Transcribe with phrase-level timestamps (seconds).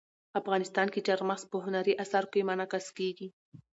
[0.39, 3.27] افغانستان کې چار مغز په هنري اثارو کې منعکس کېږي.